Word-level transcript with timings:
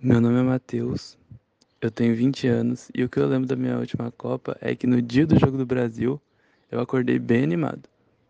Meu 0.00 0.20
nome 0.20 0.38
é 0.38 0.42
Matheus, 0.42 1.18
eu 1.80 1.90
tenho 1.90 2.14
20 2.14 2.46
anos 2.46 2.88
e 2.94 3.02
o 3.02 3.08
que 3.08 3.18
eu 3.18 3.26
lembro 3.26 3.48
da 3.48 3.56
minha 3.56 3.76
última 3.76 4.12
Copa 4.12 4.56
é 4.60 4.72
que 4.76 4.86
no 4.86 5.02
dia 5.02 5.26
do 5.26 5.36
jogo 5.36 5.58
do 5.58 5.66
Brasil 5.66 6.20
eu 6.70 6.78
acordei 6.78 7.18
bem 7.18 7.42
animado. 7.42 7.84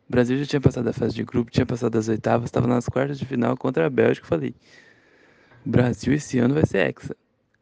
O 0.09 0.11
Brasil 0.11 0.39
já 0.39 0.47
tinha 0.47 0.63
passado 0.63 0.89
a 0.89 0.95
fase 0.95 1.15
de 1.15 1.23
grupo, 1.23 1.51
tinha 1.51 1.67
passado 1.67 1.99
as 1.99 2.09
oitavas, 2.09 2.47
estava 2.47 2.67
nas 2.67 2.89
quartas 2.89 3.19
de 3.19 3.27
final 3.27 3.55
contra 3.55 3.85
a 3.85 3.91
Bélgica 3.91 4.25
e 4.25 4.29
falei: 4.31 4.55
Brasil 5.63 6.15
esse 6.15 6.39
ano 6.39 6.55
vai 6.55 6.65
ser 6.65 6.79
hexa. 6.89 7.15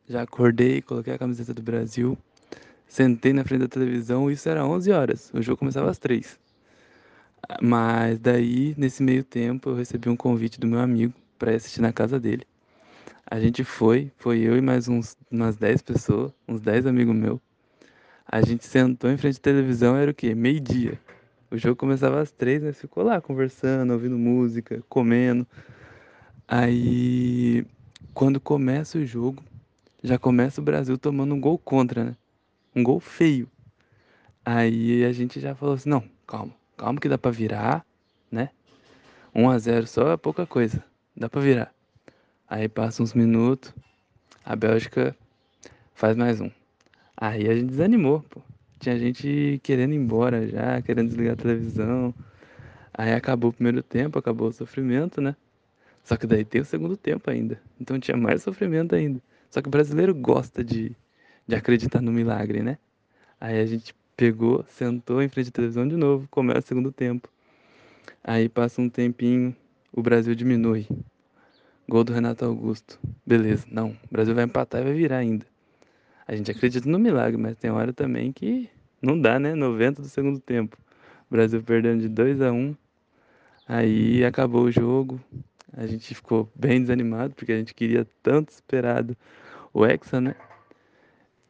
Já 0.09 0.23
acordei, 0.23 0.81
coloquei 0.83 1.13
a 1.13 1.19
camiseta 1.19 1.53
do 1.53 1.61
Brasil, 1.61 2.17
sentei 2.87 3.33
na 3.33 3.43
frente 3.43 3.63
da 3.63 3.69
televisão, 3.69 4.31
isso 4.31 4.49
era 4.49 4.65
11 4.65 4.93
horas, 4.93 5.33
o 5.35 5.43
jogo 5.43 5.59
começava 5.59 5.91
às 5.91 5.99
3. 5.99 6.39
Mas 7.61 8.21
daí, 8.21 8.73
nesse 8.79 9.03
meio 9.03 9.25
tempo, 9.25 9.71
eu 9.71 9.75
recebi 9.75 10.09
um 10.09 10.17
convite 10.17 10.61
do 10.61 10.67
meu 10.69 10.79
amigo 10.79 11.13
para 11.37 11.57
assistir 11.57 11.81
na 11.81 11.93
casa 11.93 12.21
dele. 12.21 12.47
A 13.29 13.41
gente 13.41 13.65
foi, 13.65 14.13
foi 14.19 14.39
eu 14.39 14.57
e 14.57 14.61
mais 14.61 14.87
uns, 14.87 15.17
umas 15.29 15.57
10 15.57 15.83
pessoas, 15.83 16.33
uns 16.47 16.61
10 16.61 16.87
amigos 16.87 17.13
meus. 17.13 17.41
A 18.25 18.41
gente 18.41 18.65
sentou 18.65 19.11
em 19.11 19.17
frente 19.17 19.39
à 19.39 19.41
televisão, 19.41 19.97
era 19.97 20.13
o 20.13 20.15
quê? 20.15 20.33
Meio-dia. 20.33 21.01
O 21.51 21.59
jogo 21.59 21.75
começava 21.75 22.21
às 22.21 22.31
três, 22.31 22.63
né? 22.63 22.73
Ficou 22.73 23.03
lá 23.03 23.21
conversando, 23.21 23.93
ouvindo 23.93 24.17
música, 24.17 24.81
comendo. 24.89 25.45
Aí, 26.47 27.67
quando 28.15 28.39
começa 28.39 28.97
o 28.97 29.05
jogo, 29.05 29.43
já 30.05 30.17
começa 30.17 30.61
o 30.61 30.65
Brasil 30.65 30.97
tomando 30.97 31.35
um 31.35 31.41
gol 31.41 31.59
contra, 31.59 32.05
né? 32.05 32.17
Um 32.77 32.85
gol 32.85 33.01
feio. 33.01 33.49
Aí 34.45 35.05
a 35.05 35.11
gente 35.11 35.41
já 35.41 35.53
falou 35.53 35.75
assim: 35.75 35.89
não, 35.89 36.05
calma, 36.29 36.55
calma 36.77 37.01
que 37.01 37.09
dá 37.09 37.19
pra 37.19 37.33
virar, 37.33 37.85
né? 38.31 38.51
1 39.35 39.51
a 39.51 39.59
0 39.59 39.87
só 39.89 40.13
é 40.13 40.17
pouca 40.17 40.47
coisa, 40.47 40.83
dá 41.17 41.29
pra 41.29 41.41
virar. 41.41 41.76
Aí 42.49 42.69
passa 42.69 43.03
uns 43.03 43.13
minutos, 43.13 43.75
a 44.45 44.55
Bélgica 44.55 45.17
faz 45.95 46.17
mais 46.17 46.41
um. 46.41 46.49
Aí 47.17 47.49
a 47.49 47.55
gente 47.55 47.67
desanimou, 47.67 48.23
pô. 48.31 48.41
Tinha 48.79 48.97
gente 48.97 49.59
querendo 49.65 49.95
ir 49.95 49.97
embora 49.97 50.47
já, 50.47 50.81
querendo 50.81 51.09
desligar 51.09 51.33
a 51.33 51.37
televisão. 51.37 52.15
Aí 52.95 53.13
acabou 53.13 53.51
o 53.51 53.53
primeiro 53.53 53.83
tempo, 53.83 54.17
acabou 54.17 54.49
o 54.49 54.53
sofrimento, 54.53 55.21
né? 55.21 55.35
Só 56.05 56.17
que 56.17 56.25
daí 56.25 56.45
tem 56.45 56.61
o 56.61 56.65
segundo 56.65 56.97
tempo 56.97 57.29
ainda. 57.29 57.61
Então 57.81 57.99
tinha 57.99 58.17
mais 58.17 58.45
sofrimento 58.45 58.95
ainda. 58.95 59.21
Só 59.51 59.61
que 59.61 59.67
o 59.67 59.71
brasileiro 59.71 60.15
gosta 60.15 60.63
de, 60.63 60.95
de 61.49 61.57
acreditar 61.57 62.01
no 62.01 62.13
milagre, 62.13 62.63
né? 62.63 62.79
Aí 63.41 63.59
a 63.59 63.67
gente 63.67 63.93
pegou, 64.17 64.65
sentou 64.69 65.21
em 65.21 65.29
frente 65.29 65.49
à 65.49 65.53
televisão 65.53 65.89
de 65.89 65.97
novo, 65.97 66.29
começa 66.31 66.61
o 66.61 66.69
segundo 66.69 66.93
tempo. 66.93 67.29
Aí 68.23 68.49
passa 68.49 68.81
um 68.81 68.89
tempinho, 68.89 69.55
o 69.93 70.01
Brasil 70.01 70.33
diminui. 70.37 70.87
Gol 71.89 72.05
do 72.05 72.13
Renato 72.13 72.45
Augusto. 72.45 72.99
Beleza, 73.25 73.67
não. 73.71 73.91
O 73.91 74.13
Brasil 74.13 74.35
vai 74.35 74.45
empatar 74.45 74.81
e 74.81 74.85
vai 74.85 74.95
virar 74.95 75.19
ainda. 75.19 75.47
A 76.27 76.35
gente 76.35 76.51
acredita 76.51 76.89
no 76.89 76.99
milagre, 76.99 77.37
mas 77.37 77.57
tem 77.57 77.71
hora 77.71 77.93
também 77.93 78.33
que 78.33 78.69
não 79.01 79.21
dá, 79.21 79.39
né? 79.39 79.55
90 79.55 80.03
do 80.03 80.09
segundo 80.09 80.41
tempo. 80.41 80.77
O 81.31 81.35
Brasil 81.35 81.63
perdendo 81.63 82.01
de 82.01 82.09
2 82.09 82.41
a 82.41 82.53
1 82.53 82.75
Aí 83.69 84.25
acabou 84.25 84.65
o 84.65 84.71
jogo. 84.71 85.21
A 85.73 85.87
gente 85.87 86.15
ficou 86.15 86.51
bem 86.55 86.81
desanimado, 86.81 87.35
porque 87.35 87.53
a 87.53 87.59
gente 87.59 87.75
queria 87.75 88.07
tanto 88.23 88.51
esperado 88.51 89.17
o 89.73 89.85
Hexa, 89.85 90.21
né? 90.21 90.35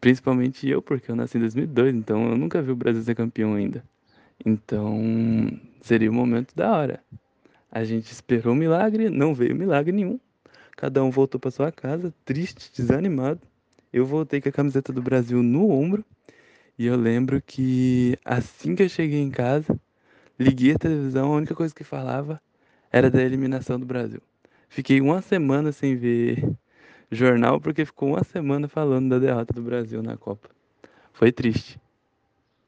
Principalmente 0.01 0.69
eu, 0.69 0.83
porque 0.83 1.11
eu 1.11 1.17
nasci 1.17 1.37
em 1.37 1.41
2002, 1.41 1.95
então 1.95 2.31
eu 2.31 2.37
nunca 2.37 2.63
vi 2.63 2.71
o 2.71 2.77
Brasil 2.77 3.03
ser 3.03 3.15
campeão 3.15 3.55
ainda. 3.55 3.85
Então 4.45 5.01
seria 5.81 6.11
o 6.11 6.15
momento 6.15 6.55
da 6.55 6.73
hora. 6.73 7.01
A 7.71 7.85
gente 7.85 8.11
esperou 8.11 8.53
um 8.55 8.57
milagre, 8.57 9.11
não 9.11 9.35
veio 9.35 9.55
milagre 9.55 9.93
nenhum. 9.93 10.19
Cada 10.77 11.03
um 11.03 11.11
voltou 11.11 11.41
para 11.41 11.51
sua 11.51 11.73
casa, 11.73 12.13
triste, 12.25 12.71
desanimado. 12.71 13.41
Eu 13.91 14.05
voltei 14.05 14.43
com 14.43 14.51
a 14.51 14.53
camiseta 14.53 14.93
do 14.93 15.03
Brasil 15.03 15.43
no 15.43 15.71
ombro. 15.71 16.05
E 16.79 16.87
eu 16.87 16.97
lembro 16.97 17.41
que 17.41 18.19
assim 18.23 18.77
que 18.77 18.83
eu 18.83 18.89
cheguei 18.89 19.21
em 19.21 19.31
casa, 19.31 19.81
liguei 20.39 20.75
a 20.75 20.79
televisão, 20.79 21.33
a 21.33 21.37
única 21.37 21.55
coisa 21.55 21.75
que 21.75 21.83
falava 21.83 22.39
era 22.93 23.11
da 23.11 23.23
eliminação 23.23 23.81
do 23.81 23.87
Brasil. 23.87 24.21
Fiquei 24.69 25.01
uma 25.01 25.23
semana 25.23 25.73
sem 25.73 25.97
ver 25.97 26.47
jornal 27.11 27.59
porque 27.59 27.87
ficou 27.87 28.11
uma 28.11 28.23
semana 28.25 28.69
falando 28.69 29.09
da 29.09 29.19
derrota 29.19 29.55
do 29.55 29.63
Brasil 29.63 30.03
na 30.03 30.19
Copa. 30.19 30.51
Foi 31.15 31.33
triste. 31.33 31.81